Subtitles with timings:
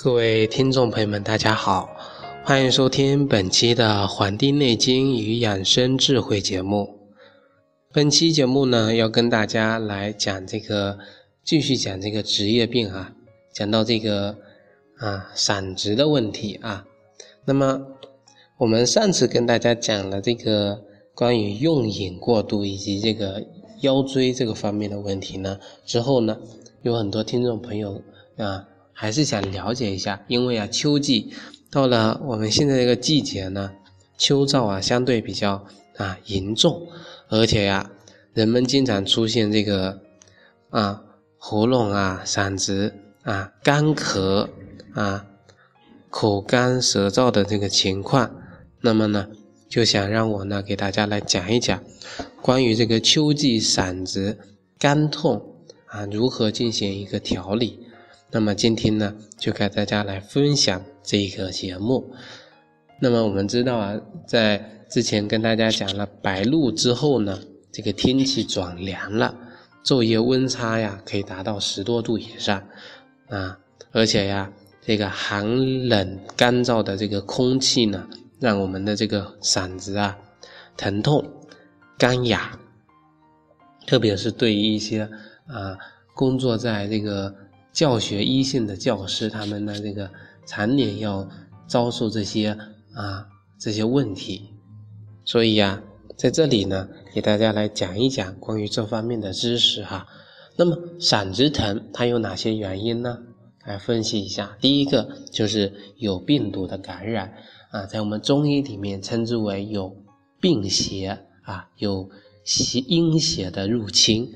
[0.00, 1.90] 各位听众朋友们，大家好，
[2.44, 7.00] 欢迎收听本期的《黄帝内经与养生智慧》节目。
[7.92, 11.00] 本期节目呢，要跟大家来讲这个，
[11.42, 13.12] 继续讲这个职业病啊，
[13.52, 14.36] 讲到这个
[14.98, 16.86] 啊散值的问题啊。
[17.44, 17.84] 那么
[18.58, 20.80] 我们上次跟大家讲了这个
[21.12, 23.44] 关于用饮过度以及这个
[23.80, 26.38] 腰椎这个方面的问题呢，之后呢，
[26.82, 28.00] 有很多听众朋友
[28.36, 28.68] 啊。
[29.00, 31.32] 还是想了解一下，因为啊，秋季
[31.70, 33.70] 到了我们现在这个季节呢，
[34.18, 35.64] 秋燥啊相对比较
[35.96, 36.84] 啊严重，
[37.28, 37.92] 而且呀，
[38.34, 40.00] 人们经常出现这个
[40.70, 41.00] 啊
[41.36, 42.92] 喉咙啊嗓子
[43.22, 44.48] 啊干咳
[44.94, 45.24] 啊
[46.10, 48.28] 口干舌燥的这个情况，
[48.80, 49.28] 那么呢，
[49.68, 51.80] 就想让我呢给大家来讲一讲
[52.42, 54.36] 关于这个秋季嗓子
[54.76, 55.54] 干痛
[55.86, 57.86] 啊如何进行一个调理。
[58.30, 62.12] 那么今天呢，就给大家来分享这个节目。
[63.00, 67.40] 那么我们知道啊，在之前跟大家讲了白露之后呢，
[67.72, 69.34] 这个天气转凉了，
[69.82, 72.62] 昼夜温差呀可以达到十多度以上
[73.30, 73.58] 啊，
[73.92, 78.06] 而且呀，这个寒冷干燥的这个空气呢，
[78.38, 80.14] 让我们的这个嗓子啊
[80.76, 81.24] 疼痛、
[81.96, 82.58] 干哑，
[83.86, 85.08] 特别是对于一些
[85.46, 85.78] 啊
[86.14, 87.34] 工作在这个。
[87.78, 90.10] 教学一线的教师，他们的这个
[90.44, 91.28] 常年要
[91.68, 92.58] 遭受这些
[92.92, 93.24] 啊
[93.56, 94.48] 这些问题，
[95.24, 95.80] 所以呀，
[96.16, 100.08] 在这里呢，给大家来讲一讲关于这方面的知识哈。
[100.56, 103.16] 那么嗓子疼它有哪些原因呢？
[103.64, 104.56] 来分析一下。
[104.60, 107.32] 第一个就是有病毒的感染
[107.70, 109.96] 啊，在我们中医里面称之为有
[110.40, 112.10] 病邪啊，有
[112.42, 114.34] 邪阴邪的入侵。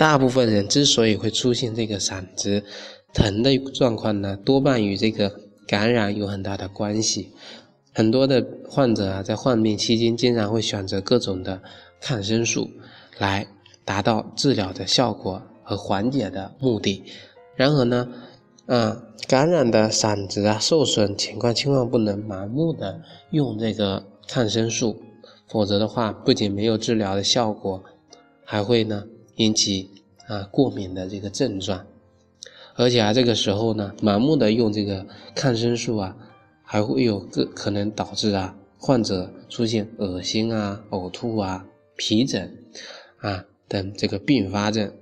[0.00, 2.64] 大部分人之所以会出现这个嗓子
[3.12, 5.30] 疼的状况呢，多半与这个
[5.66, 7.28] 感染有很大的关系。
[7.92, 11.60] 很多的患者啊，在患病期间经常会选择各种的
[12.00, 12.70] 抗生素
[13.18, 13.46] 来
[13.84, 17.04] 达到治疗的效果和缓解的目的。
[17.54, 18.08] 然而呢，
[18.68, 24.96] 嗯，感染的嗓子啊受损情况，千万不能盲目的用这个抗生素，
[25.46, 27.84] 否则的话，不仅没有治疗的效果，
[28.46, 29.04] 还会呢。
[29.40, 29.88] 引起
[30.26, 31.86] 啊过敏的这个症状，
[32.74, 36.14] 而且啊这个时候呢，盲目的用这个抗生素啊，
[36.62, 41.64] 还会有个可能导致啊患者出现恶心啊、呕吐啊、
[41.96, 42.54] 皮疹
[43.16, 44.92] 啊等这个并发症。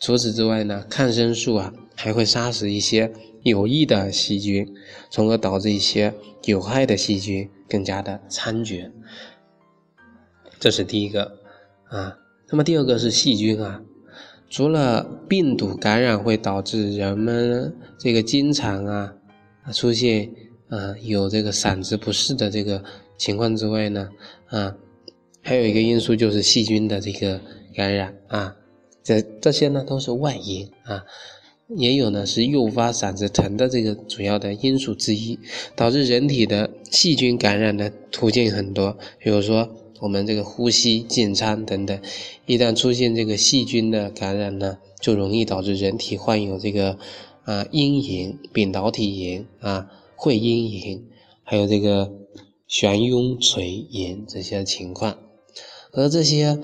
[0.00, 4.66] 除此之外呢，抗生素啊还会杀死一些有益的细菌，
[5.10, 6.14] 从而导致一些
[6.46, 8.90] 有害的细菌更加的猖獗。
[10.58, 11.36] 这是第一个
[11.90, 12.16] 啊。
[12.52, 13.80] 那么第二个是细菌啊，
[14.50, 19.14] 除了病毒感染会导致人们这个经常啊
[19.72, 20.30] 出现
[20.68, 22.84] 啊有这个嗓子不适的这个
[23.16, 24.10] 情况之外呢，
[24.48, 24.76] 啊
[25.40, 27.40] 还有一个因素就是细菌的这个
[27.74, 28.54] 感染啊，
[29.02, 31.02] 这这些呢都是外因啊，
[31.74, 35.38] 也有呢是诱发嗓子疼的这个主要的因素之一，
[35.74, 39.70] 导致人体的细菌感染的途径很多，比如说。
[40.02, 42.02] 我们这个呼吸、进餐等等，
[42.44, 46.98] 一旦出现这个细菌的感染呢，就容易导致人体患有这个
[47.44, 49.86] 啊阴炎、扁桃体炎啊、
[50.16, 51.04] 会阴炎，
[51.44, 52.12] 还有这个
[52.66, 55.18] 悬痈垂炎这些情况。
[55.92, 56.58] 而这些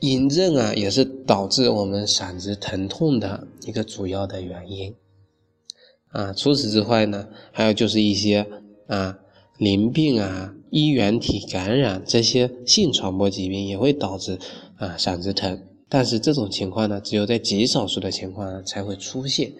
[0.00, 4.94] 炎症啊，也是导致我们嗓子疼痛的一个主要的原因
[6.10, 6.32] 啊。
[6.32, 8.46] 除此之外呢，还有就是一些
[8.86, 9.18] 啊
[9.60, 10.54] 淋病啊。
[10.72, 14.38] 衣原体感染这些性传播疾病也会导致
[14.76, 19.52] 啊嗓子疼，但是这种情况呢，只有在极少数的情况才会出现。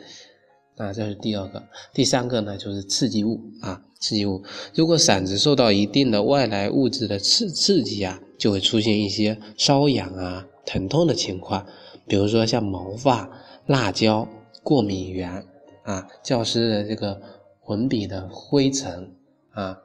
[0.77, 1.61] 啊，这是第二个，
[1.93, 4.41] 第三个呢就是刺激物啊，刺激物。
[4.73, 11.67] 如果嗓子受到一定的外来物质的刺刺激啊，就会出现一些瘙痒啊、疼痛的情况。
[12.07, 13.29] 比如说像毛发、
[13.67, 14.29] 辣椒、
[14.63, 15.45] 过敏源
[15.83, 17.21] 啊、教师的这个
[17.67, 19.11] 文笔的灰尘
[19.51, 19.77] 啊。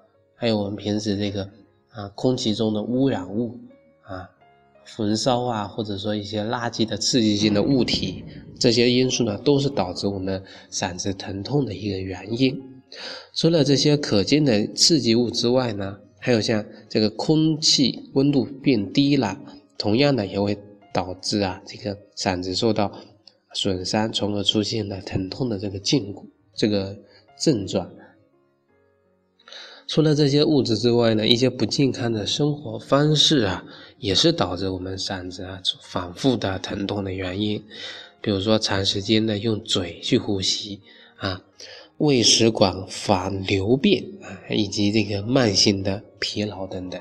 [0.46, 1.50] 还有我们平时这个
[1.90, 3.58] 啊，空气中的污染物
[4.04, 4.30] 啊，
[4.84, 8.24] 焚烧啊，或者说一些垃圾的刺激性的物体，
[8.60, 12.62] 这些因素呢，都是导致我们嗓子疼痛的一个原因。
[13.34, 19.36] 除了这些可见的刺激物之外呢，还有像这个空气温度变低了，
[19.80, 20.56] 同样的也会
[20.94, 22.92] 导致啊，这个嗓子受到
[23.56, 26.14] 损伤，从而出现了疼痛的这个禁
[26.54, 26.96] 这个
[27.36, 27.90] 症状。
[29.88, 33.64] 除了这些物质之外呢，一些不健康的生活方式啊，
[34.00, 37.64] 也是导致我们嗓子啊反复的疼痛的原因。
[38.20, 40.82] 比如说，长时间的用嘴去呼吸
[41.18, 41.44] 啊，
[42.00, 47.00] 胃食管反流便啊，以及这个慢性的疲劳等等。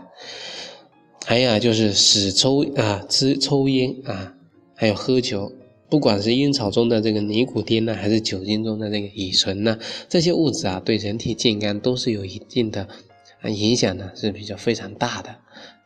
[1.24, 4.34] 还有啊就是使抽啊，吃抽烟啊，
[4.74, 5.50] 还有喝酒，
[5.94, 12.88] 不管是烟草中的这个尼古丁呢，还是酒精中的这个乙醇呢，这些物质啊，对人体健康都是有一定的
[13.40, 15.36] 啊影响呢，是比较非常大的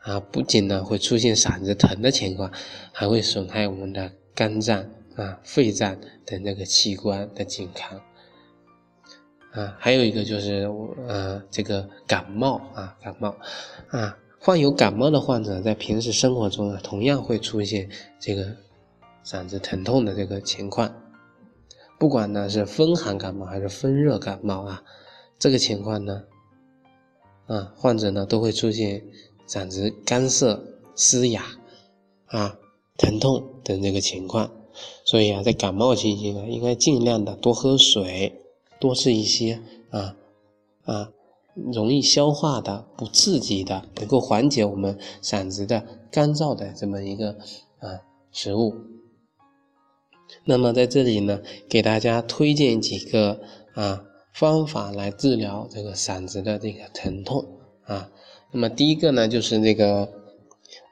[0.01, 0.19] 啊。
[0.19, 2.51] 不仅呢会出现嗓子疼的情况，
[2.91, 4.83] 还会损害我们的肝脏
[5.15, 5.95] 啊、肺脏
[6.25, 8.01] 等这个器官的健康
[9.51, 9.75] 啊。
[9.77, 10.67] 还有一个就是
[11.07, 13.35] 呃这个感冒啊，感冒
[13.89, 14.17] 啊。
[14.39, 17.87] 患有感冒的患者在平时生活中啊，同样会出现
[18.19, 18.55] 这个
[19.25, 20.93] 嗓子疼痛的这个情况。
[21.97, 24.83] 不管呢是风寒感冒还是风热感冒啊，
[25.37, 26.23] 这个情况呢，
[27.47, 29.05] 啊患者呢都会出现
[29.47, 30.63] 嗓子干涩、
[30.95, 31.43] 嘶哑
[32.27, 32.57] 啊、
[32.97, 34.49] 疼痛等这个情况。
[35.03, 38.41] 所以啊，在感冒期间啊，应该尽量的多喝水，
[38.79, 40.15] 多吃一些啊
[40.85, 41.11] 啊。
[41.73, 47.31] 容易消化的、不刺激的，能够缓解我们嗓子的干燥的这么一个
[47.79, 47.99] 啊
[48.31, 48.73] 食物。
[50.45, 53.39] 那么在这里呢，给大家推荐几个
[53.73, 54.03] 啊
[54.33, 57.45] 方法来治疗这个嗓子的这个疼痛
[57.83, 58.09] 啊。
[58.51, 60.09] 那么第一个呢，就是这个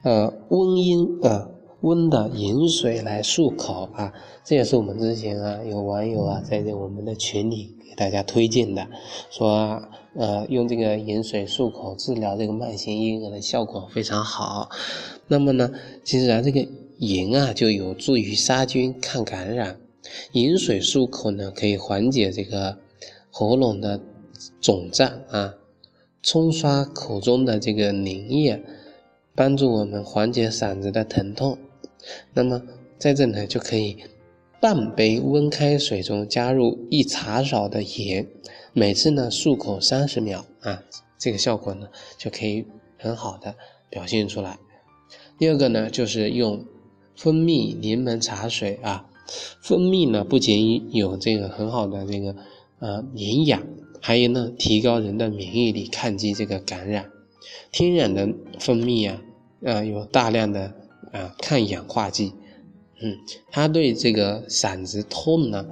[0.04, 1.48] 呃温阴啊
[1.80, 4.12] 温的饮水来漱口啊，
[4.44, 8.86] 这也是我们之前啊有网友啊在这我们的群里给大家推荐的，
[9.30, 9.82] 说。
[10.14, 14.68] 呃，用这个盐水漱口治疗这个慢性咽炎的效果非常好。
[15.28, 15.70] 那么呢，
[16.02, 16.66] 其实啊，这个
[16.98, 19.80] 盐啊就有助于杀菌、抗感染。
[20.32, 22.78] 饮水漱口呢，可以缓解这个
[23.30, 24.00] 喉咙的
[24.60, 25.54] 肿胀啊，
[26.22, 28.62] 冲刷口中的这个粘液，
[29.34, 31.58] 帮助我们缓解嗓子的疼痛。
[32.32, 32.62] 那么
[32.98, 33.98] 在这呢，就可以
[34.60, 38.26] 半杯温开水中加入一茶勺的盐。
[38.72, 40.82] 每次呢漱口三十秒啊，
[41.18, 42.64] 这个效果呢就可以
[42.96, 43.54] 很好的
[43.90, 44.58] 表现出来。
[45.38, 46.64] 第二个呢就是用
[47.18, 49.10] 蜂蜜柠檬茶水啊，
[49.60, 52.36] 蜂蜜呢不仅有这个很好的这个
[52.78, 53.66] 呃营养，
[54.00, 57.10] 还有呢提高人的免疫力，抗击这个感染。
[57.72, 58.28] 天然的
[58.60, 59.20] 蜂蜜啊，
[59.64, 60.72] 啊有大量的
[61.12, 62.32] 啊抗氧化剂，
[63.02, 63.18] 嗯，
[63.50, 65.66] 它对这个嗓子痛呢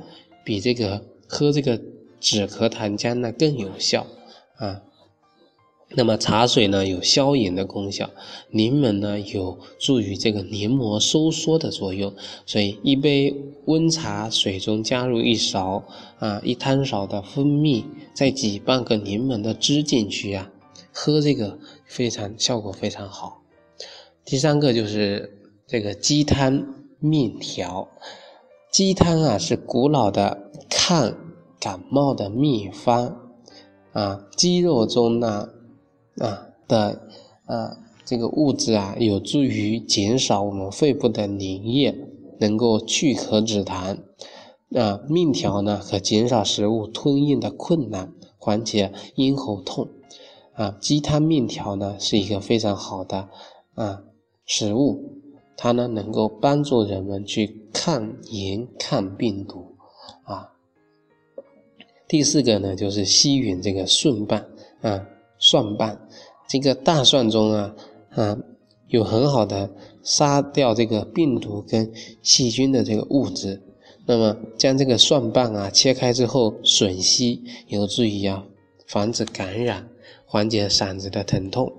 [0.44, 1.80] 比这个喝这个。
[2.18, 4.06] 止咳糖浆呢更有效
[4.56, 4.82] 啊，
[5.90, 8.10] 那么茶水呢有消炎的功效，
[8.50, 12.12] 柠檬呢有助于这个黏膜收缩的作用，
[12.44, 13.34] 所以一杯
[13.66, 15.84] 温茶水中加入一勺
[16.18, 17.84] 啊一汤勺的蜂蜜，
[18.14, 20.50] 再挤半个柠檬的汁进去啊，
[20.92, 23.42] 喝这个非常效果非常好。
[24.24, 27.88] 第三个就是这个鸡汤面条，
[28.72, 31.14] 鸡汤啊是古老的抗。
[31.58, 33.32] 感冒的秘方
[33.92, 35.48] 啊，鸡肉中呢
[36.18, 37.02] 啊的
[37.44, 41.96] 啊这个物质啊，有助于减少我们肺部的粘液，
[42.38, 43.98] 能够去咳止痰。
[44.74, 49.88] 啊，面条呢可减少食物吞咽的困难，缓解咽喉痛。
[50.54, 53.28] 啊，鸡汤面条呢是一个非常好的
[53.74, 54.02] 啊
[54.44, 55.20] 食物，
[55.56, 59.76] 它呢能够帮助人们去抗炎抗病毒
[60.24, 60.52] 啊。
[62.08, 64.46] 第四个呢，就是吸吮这个顺瓣
[64.80, 65.06] 啊，
[65.38, 65.98] 蒜瓣，
[66.48, 67.74] 这个大蒜中啊
[68.10, 68.38] 啊
[68.88, 69.70] 有很好的
[70.02, 73.62] 杀掉这个病毒跟细菌的这个物质。
[74.06, 78.44] 那么将这个蒜瓣啊切开之后吮吸，有助于啊
[78.86, 79.88] 防止感染，
[80.24, 81.72] 缓解嗓子的疼痛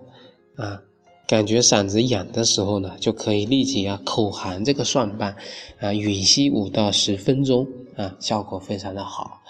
[0.56, 0.82] 啊。
[1.26, 5.36] 感觉嗓子痒的时候呢，就可以立即啊口含这个蒜瓣
[5.80, 9.42] 啊吮吸五到十分钟啊，效果非常的好。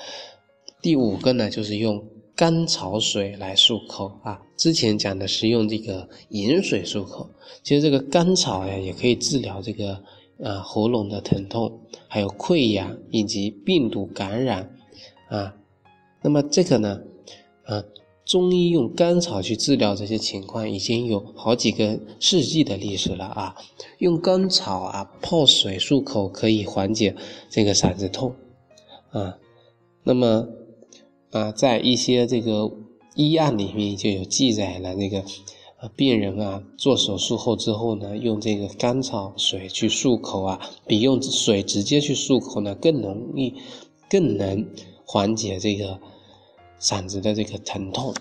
[0.81, 2.03] 第五个呢，就是用
[2.37, 4.39] 甘草水来漱口啊。
[4.55, 7.27] 之前讲的是用这个盐水漱口，
[7.63, 9.93] 其实这个甘草呀，也可以治疗这个
[10.43, 14.71] 啊喉咙的疼痛，还有溃疡以及病毒感染
[15.29, 15.55] 啊。
[16.21, 17.01] 那么这个呢，
[17.63, 17.83] 啊，
[18.23, 23.55] 中医用甘草去治疗这些情况，已经有好几个世纪的历史了啊。
[23.97, 27.15] 用甘草啊泡水漱口，可以缓解
[27.49, 28.35] 这个嗓子痛
[29.09, 29.35] 啊。
[30.03, 30.47] 那么。
[31.31, 32.71] 啊，在一些这个
[33.15, 35.19] 医案里面就有记载了，那个
[35.77, 43.53] 啊病人啊做手术后之后呢，用这个甘草水去漱口啊，比用水直接去漱口呢更容易，
[44.09, 44.65] 更能
[45.05, 45.99] 缓解这个
[46.79, 48.13] 嗓子的这个疼痛。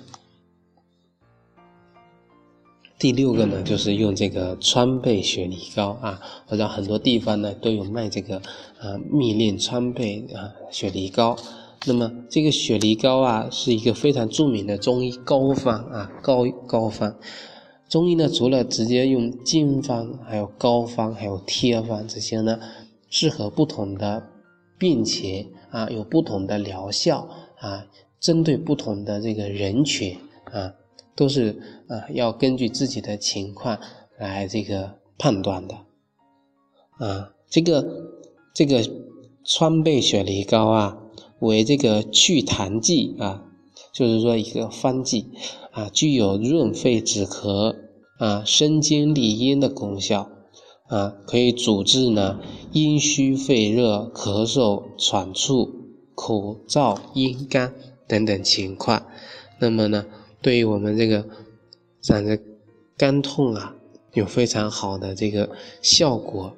[2.99, 8.39] 第六个呢，就是用这个川贝雪梨膏啊，我知道很多地方呢都有卖这个
[8.81, 11.37] 啊蜜炼川贝啊雪梨膏。
[11.85, 17.17] 那么这个雪梨膏啊，是一个非常著名的中医膏方啊，膏膏方。
[17.89, 22.59] 中医呢，除了直接用经方，还有膏方，还有贴方这些呢，
[23.09, 24.27] 适合不同的
[24.77, 27.29] 病情啊，有不同的疗效
[27.61, 27.87] 啊，
[28.19, 30.19] 针对不同的这个人群
[30.53, 30.75] 啊，
[31.15, 31.57] 都是
[31.87, 33.79] 啊，要根据自己的情况
[34.19, 35.77] 来这个判断的
[36.99, 37.31] 啊。
[37.49, 37.87] 这个
[38.53, 38.83] 这个
[39.45, 40.99] 川贝雪梨膏啊，
[41.41, 43.43] 为这个祛痰剂啊。
[43.93, 45.31] 就是说一个方剂
[45.71, 47.75] 啊，具有润肺止咳
[48.19, 50.29] 啊、生津利咽的功效
[50.89, 52.39] 啊，可以主治呢
[52.73, 55.71] 阴虚肺热、咳嗽、喘促、
[56.15, 57.75] 口燥咽干
[58.07, 59.07] 等等情况。
[59.59, 60.05] 那么呢，
[60.43, 61.25] 对于我们这个
[62.03, 62.43] 嗓子
[62.99, 63.77] 干痛啊，
[64.13, 65.49] 有非常好的这个
[65.81, 66.55] 效果。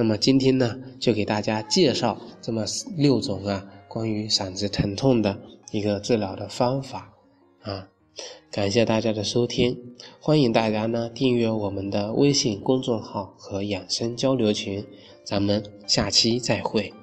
[0.00, 2.64] 那么今天呢，就给大家介绍这么
[2.96, 5.38] 六种啊，关于嗓子疼痛的。
[5.72, 7.12] 一个治疗的方法
[7.60, 7.90] 啊，
[8.50, 9.76] 感谢大家的收听，
[10.18, 14.86] 欢迎大家呢订阅我们的微信公众号和养生交流群，
[15.22, 16.99] 咱们下期再会。